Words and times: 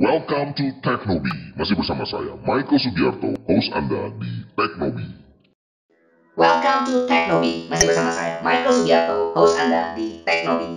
Welcome 0.00 0.56
to 0.56 0.64
Teknobi. 0.80 1.28
Masih 1.60 1.76
bersama 1.76 2.08
saya, 2.08 2.32
Michael 2.40 2.80
Sugiarto, 2.80 3.36
host 3.44 3.68
Anda 3.68 4.08
di 4.16 4.32
Teknobi. 4.56 5.04
Welcome 6.40 6.80
to 6.88 6.94
Teknobi. 7.04 7.68
Masih 7.68 7.84
bersama 7.92 8.08
saya, 8.08 8.40
Michael 8.40 8.80
Sugiarto, 8.80 9.36
host 9.36 9.60
Anda 9.60 9.92
di 9.92 10.24
Teknobi. 10.24 10.68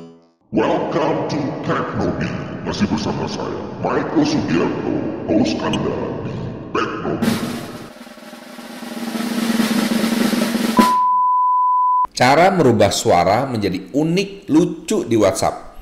Welcome 0.52 1.32
to 1.32 1.40
Teknobi. 1.64 2.28
Masih 2.68 2.84
bersama 2.84 3.24
saya, 3.32 3.64
Michael 3.80 4.26
Sugiarto, 4.28 4.92
host 5.32 5.56
Anda 5.64 5.96
di 6.28 6.36
Teknobi. 6.76 7.32
Cara 12.12 12.52
merubah 12.52 12.92
suara 12.92 13.48
menjadi 13.48 13.88
unik, 13.88 14.52
lucu 14.52 15.08
di 15.08 15.16
WhatsApp. 15.16 15.73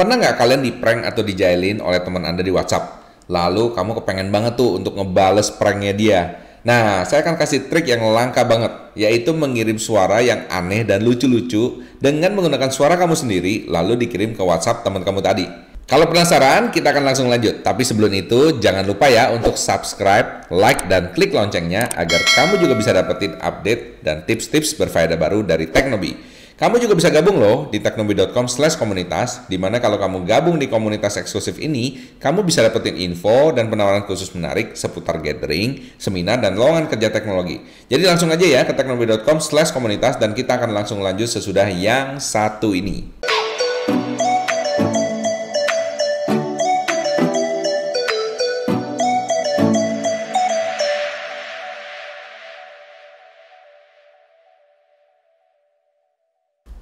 Pernah 0.00 0.16
nggak 0.16 0.40
kalian 0.40 0.64
di 0.64 0.72
prank 0.72 1.04
atau 1.04 1.20
dijailin 1.20 1.84
oleh 1.84 2.00
teman 2.00 2.24
Anda 2.24 2.40
di 2.40 2.48
WhatsApp? 2.48 3.04
Lalu 3.28 3.76
kamu 3.76 4.00
kepengen 4.00 4.32
banget 4.32 4.56
tuh 4.56 4.80
untuk 4.80 4.96
ngebales 4.96 5.52
pranknya 5.52 5.92
dia. 5.92 6.20
Nah, 6.64 7.04
saya 7.04 7.20
akan 7.20 7.36
kasih 7.36 7.68
trik 7.68 7.84
yang 7.84 8.00
langka 8.08 8.40
banget, 8.48 8.96
yaitu 8.96 9.36
mengirim 9.36 9.76
suara 9.76 10.24
yang 10.24 10.48
aneh 10.48 10.88
dan 10.88 11.04
lucu-lucu 11.04 11.84
dengan 12.00 12.32
menggunakan 12.32 12.72
suara 12.72 12.96
kamu 12.96 13.12
sendiri, 13.12 13.68
lalu 13.68 14.00
dikirim 14.00 14.32
ke 14.32 14.40
WhatsApp 14.40 14.88
teman 14.88 15.04
kamu 15.04 15.20
tadi. 15.20 15.44
Kalau 15.84 16.08
penasaran, 16.08 16.72
kita 16.72 16.96
akan 16.96 17.04
langsung 17.04 17.28
lanjut. 17.28 17.60
Tapi 17.60 17.84
sebelum 17.84 18.08
itu, 18.16 18.56
jangan 18.56 18.88
lupa 18.88 19.04
ya 19.12 19.28
untuk 19.36 19.60
subscribe, 19.60 20.48
like, 20.48 20.88
dan 20.88 21.12
klik 21.12 21.36
loncengnya 21.36 21.92
agar 21.92 22.24
kamu 22.24 22.56
juga 22.56 22.72
bisa 22.72 22.96
dapetin 22.96 23.36
update 23.36 24.00
dan 24.00 24.24
tips-tips 24.24 24.80
berfaedah 24.80 25.20
baru 25.20 25.44
dari 25.44 25.68
Teknobi. 25.68 26.29
Kamu 26.60 26.76
juga 26.76 26.92
bisa 26.92 27.08
gabung 27.08 27.40
loh 27.40 27.72
di 27.72 27.80
teknobi.com 27.80 28.44
slash 28.44 28.76
komunitas, 28.76 29.48
di 29.48 29.56
mana 29.56 29.80
kalau 29.80 29.96
kamu 29.96 30.28
gabung 30.28 30.60
di 30.60 30.68
komunitas 30.68 31.16
eksklusif 31.16 31.56
ini, 31.56 32.12
kamu 32.20 32.44
bisa 32.44 32.60
dapetin 32.60 33.00
info 33.00 33.48
dan 33.56 33.72
penawaran 33.72 34.04
khusus 34.04 34.28
menarik 34.36 34.76
seputar 34.76 35.24
gathering, 35.24 35.88
seminar, 35.96 36.36
dan 36.36 36.60
lowongan 36.60 36.84
kerja 36.84 37.08
teknologi. 37.08 37.64
Jadi 37.88 38.04
langsung 38.04 38.28
aja 38.28 38.44
ya 38.44 38.60
ke 38.68 38.76
teknobi.com 38.76 39.40
slash 39.40 39.72
komunitas, 39.72 40.20
dan 40.20 40.36
kita 40.36 40.60
akan 40.60 40.76
langsung 40.76 41.00
lanjut 41.00 41.32
sesudah 41.32 41.64
yang 41.72 42.20
satu 42.20 42.76
ini. 42.76 43.08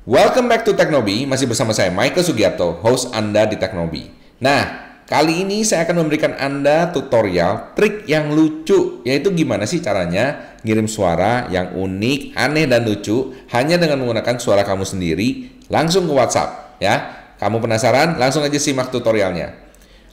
Welcome 0.09 0.49
back 0.49 0.65
to 0.65 0.73
Teknobi, 0.73 1.29
masih 1.29 1.45
bersama 1.45 1.77
saya 1.77 1.93
Michael 1.93 2.25
Sugiarto, 2.25 2.81
host 2.81 3.13
Anda 3.13 3.45
di 3.45 3.61
Teknobi. 3.61 4.09
Nah, 4.41 4.65
kali 5.05 5.45
ini 5.45 5.69
saya 5.69 5.85
akan 5.85 6.01
memberikan 6.01 6.33
Anda 6.33 6.89
tutorial 6.89 7.77
trik 7.77 8.09
yang 8.09 8.33
lucu, 8.33 9.05
yaitu 9.05 9.29
gimana 9.37 9.69
sih 9.69 9.85
caranya 9.85 10.57
ngirim 10.65 10.89
suara 10.89 11.45
yang 11.53 11.77
unik, 11.77 12.33
aneh, 12.41 12.65
dan 12.65 12.89
lucu 12.89 13.37
hanya 13.53 13.77
dengan 13.77 14.01
menggunakan 14.01 14.41
suara 14.41 14.65
kamu 14.65 14.89
sendiri 14.89 15.61
langsung 15.69 16.09
ke 16.09 16.13
WhatsApp. 16.17 16.81
Ya, 16.81 17.29
kamu 17.37 17.61
penasaran? 17.69 18.17
Langsung 18.17 18.41
aja 18.41 18.57
simak 18.57 18.89
tutorialnya. 18.89 19.61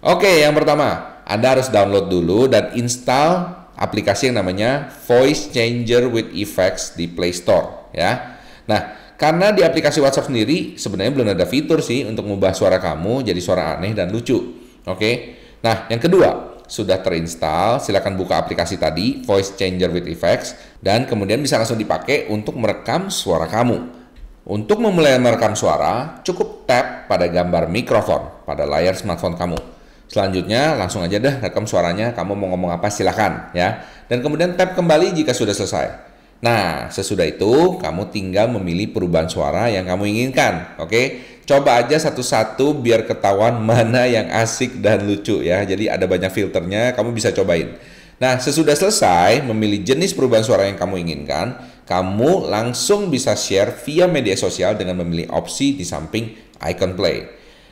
Oke, 0.04 0.44
yang 0.44 0.52
pertama, 0.52 1.24
Anda 1.24 1.56
harus 1.56 1.72
download 1.72 2.12
dulu 2.12 2.52
dan 2.52 2.76
install 2.76 3.48
aplikasi 3.80 4.28
yang 4.28 4.44
namanya 4.44 4.92
Voice 5.08 5.56
Changer 5.56 6.12
with 6.12 6.36
Effects 6.36 7.00
di 7.00 7.08
Play 7.08 7.32
Store. 7.32 7.88
Ya, 7.96 8.44
nah 8.68 9.05
karena 9.16 9.56
di 9.56 9.64
aplikasi 9.64 10.04
WhatsApp 10.04 10.28
sendiri 10.28 10.76
sebenarnya 10.76 11.12
belum 11.16 11.28
ada 11.32 11.48
fitur 11.48 11.80
sih 11.80 12.04
untuk 12.04 12.28
mengubah 12.28 12.52
suara 12.52 12.80
kamu 12.84 13.24
jadi 13.24 13.40
suara 13.40 13.80
aneh 13.80 13.96
dan 13.96 14.12
lucu. 14.12 14.38
Oke. 14.86 15.40
Nah, 15.64 15.90
yang 15.90 16.04
kedua, 16.04 16.56
sudah 16.66 17.00
terinstall, 17.02 17.78
silakan 17.78 18.18
buka 18.18 18.42
aplikasi 18.42 18.82
tadi 18.82 19.22
Voice 19.24 19.54
Changer 19.54 19.90
with 19.94 20.10
Effects 20.10 20.58
dan 20.82 21.06
kemudian 21.06 21.40
bisa 21.42 21.56
langsung 21.62 21.78
dipakai 21.78 22.28
untuk 22.30 22.58
merekam 22.58 23.08
suara 23.14 23.46
kamu. 23.46 24.06
Untuk 24.46 24.78
memulai 24.78 25.18
merekam 25.18 25.58
suara, 25.58 26.22
cukup 26.22 26.70
tap 26.70 27.10
pada 27.10 27.26
gambar 27.26 27.66
mikrofon 27.66 28.46
pada 28.46 28.62
layar 28.70 28.94
smartphone 28.94 29.34
kamu. 29.34 29.58
Selanjutnya 30.06 30.78
langsung 30.78 31.02
aja 31.02 31.18
deh 31.18 31.42
rekam 31.42 31.66
suaranya, 31.66 32.14
kamu 32.14 32.38
mau 32.38 32.54
ngomong 32.54 32.78
apa 32.78 32.94
silakan 32.94 33.50
ya. 33.58 33.82
Dan 34.06 34.22
kemudian 34.22 34.54
tap 34.54 34.78
kembali 34.78 35.18
jika 35.18 35.34
sudah 35.34 35.54
selesai. 35.54 36.15
Nah, 36.46 36.94
sesudah 36.94 37.26
itu 37.26 37.82
kamu 37.82 38.14
tinggal 38.14 38.54
memilih 38.54 38.94
perubahan 38.94 39.26
suara 39.26 39.66
yang 39.74 39.90
kamu 39.90 40.06
inginkan. 40.14 40.78
Oke, 40.78 41.26
coba 41.42 41.82
aja 41.82 41.98
satu-satu 41.98 42.78
biar 42.86 43.10
ketahuan 43.10 43.58
mana 43.66 44.06
yang 44.06 44.30
asik 44.30 44.78
dan 44.78 45.10
lucu 45.10 45.42
ya. 45.42 45.66
Jadi 45.66 45.90
ada 45.90 46.06
banyak 46.06 46.30
filternya, 46.30 46.94
kamu 46.94 47.18
bisa 47.18 47.34
cobain. 47.34 47.74
Nah, 48.22 48.38
sesudah 48.38 48.78
selesai 48.78 49.42
memilih 49.42 49.82
jenis 49.82 50.14
perubahan 50.14 50.46
suara 50.46 50.70
yang 50.70 50.78
kamu 50.78 51.02
inginkan, 51.02 51.58
kamu 51.90 52.46
langsung 52.46 53.10
bisa 53.10 53.34
share 53.34 53.74
via 53.82 54.06
media 54.06 54.38
sosial 54.38 54.78
dengan 54.78 55.02
memilih 55.02 55.34
opsi 55.34 55.74
di 55.74 55.82
samping 55.82 56.30
icon 56.62 56.94
play. 56.94 57.26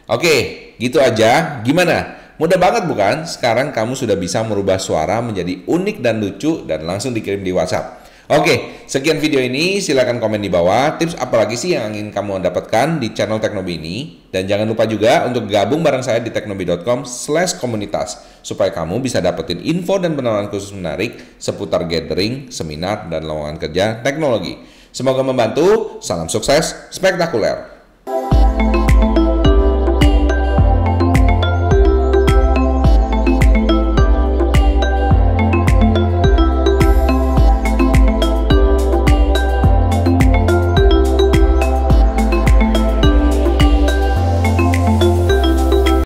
Oke, 0.09 0.35
gitu 0.81 0.97
aja. 0.97 1.61
Gimana? 1.61 2.25
Mudah 2.41 2.57
banget 2.57 2.89
bukan? 2.89 3.29
Sekarang 3.29 3.69
kamu 3.69 3.93
sudah 3.93 4.17
bisa 4.17 4.41
merubah 4.41 4.81
suara 4.81 5.21
menjadi 5.21 5.61
unik 5.63 5.97
dan 6.01 6.17
lucu 6.17 6.65
dan 6.65 6.89
langsung 6.89 7.13
dikirim 7.13 7.45
di 7.45 7.53
WhatsApp. 7.53 8.02
Oke, 8.33 8.81
sekian 8.89 9.21
video 9.21 9.37
ini. 9.37 9.77
Silahkan 9.77 10.17
komen 10.17 10.41
di 10.41 10.49
bawah. 10.49 10.97
Tips 10.97 11.13
apa 11.21 11.45
lagi 11.45 11.53
sih 11.53 11.77
yang 11.77 11.93
ingin 11.93 12.09
kamu 12.09 12.41
dapatkan 12.41 12.97
di 12.97 13.13
channel 13.13 13.37
Teknobi 13.37 13.77
ini? 13.77 14.25
Dan 14.33 14.49
jangan 14.49 14.65
lupa 14.65 14.89
juga 14.89 15.21
untuk 15.29 15.45
gabung 15.45 15.85
bareng 15.85 16.01
saya 16.01 16.17
di 16.17 16.33
teknobi.com 16.33 17.05
slash 17.05 17.61
komunitas. 17.61 18.25
Supaya 18.41 18.73
kamu 18.73 19.05
bisa 19.05 19.21
dapetin 19.21 19.61
info 19.61 20.01
dan 20.01 20.17
penawaran 20.17 20.49
khusus 20.49 20.73
menarik 20.73 21.13
seputar 21.37 21.85
gathering, 21.85 22.49
seminar, 22.49 23.05
dan 23.05 23.29
lowongan 23.29 23.61
kerja 23.61 24.01
teknologi. 24.01 24.57
Semoga 24.89 25.21
membantu. 25.21 26.01
Salam 26.01 26.25
sukses, 26.25 26.73
spektakuler. 26.89 27.72